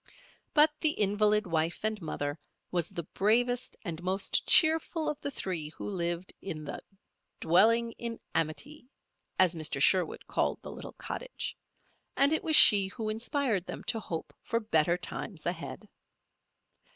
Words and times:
But 0.55 0.71
the 0.79 0.93
invalid 0.93 1.45
wife 1.45 1.81
and 1.85 2.01
mother 2.01 2.39
was 2.71 2.89
the 2.89 3.03
bravest 3.03 3.77
and 3.85 4.01
most 4.01 4.47
cheerful 4.47 5.07
of 5.07 5.21
the 5.21 5.29
three 5.29 5.69
who 5.69 5.87
lived 5.87 6.33
in 6.41 6.65
"the 6.65 6.81
dwelling 7.39 7.91
in 7.99 8.19
amity," 8.33 8.89
as 9.37 9.53
Mr. 9.53 9.79
Sherwood 9.79 10.25
called 10.25 10.57
the 10.63 10.71
little 10.71 10.93
cottage, 10.93 11.55
and 12.17 12.33
it 12.33 12.43
was 12.43 12.55
she 12.55 12.87
who 12.87 13.09
inspired 13.09 13.67
them 13.67 13.83
to 13.83 13.99
hope 13.99 14.33
for 14.41 14.59
better 14.59 14.97
times 14.97 15.45
ahead. 15.45 15.87